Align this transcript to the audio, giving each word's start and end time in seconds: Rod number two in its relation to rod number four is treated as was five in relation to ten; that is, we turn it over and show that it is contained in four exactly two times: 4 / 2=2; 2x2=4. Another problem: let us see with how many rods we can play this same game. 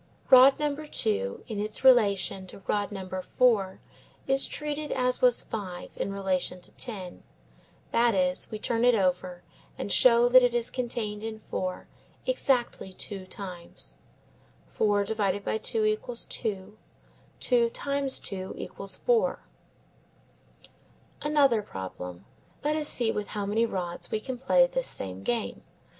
Rod 0.31 0.57
number 0.57 0.87
two 0.87 1.43
in 1.47 1.59
its 1.59 1.83
relation 1.83 2.47
to 2.47 2.63
rod 2.65 2.91
number 2.91 3.21
four 3.21 3.81
is 4.25 4.47
treated 4.47 4.91
as 4.91 5.21
was 5.21 5.43
five 5.43 5.91
in 5.95 6.11
relation 6.11 6.59
to 6.61 6.71
ten; 6.71 7.21
that 7.91 8.15
is, 8.15 8.49
we 8.49 8.57
turn 8.57 8.83
it 8.83 8.95
over 8.95 9.43
and 9.77 9.91
show 9.91 10.27
that 10.27 10.41
it 10.41 10.55
is 10.55 10.71
contained 10.71 11.21
in 11.23 11.37
four 11.37 11.87
exactly 12.25 12.91
two 12.91 13.27
times: 13.27 13.97
4 14.65 15.05
/ 15.05 15.05
2=2; 15.05 16.75
2x2=4. 17.39 19.39
Another 21.21 21.61
problem: 21.61 22.25
let 22.63 22.75
us 22.75 22.87
see 22.87 23.11
with 23.11 23.27
how 23.27 23.45
many 23.45 23.67
rods 23.67 24.09
we 24.09 24.19
can 24.19 24.39
play 24.39 24.65
this 24.65 24.87
same 24.87 25.21
game. 25.21 25.61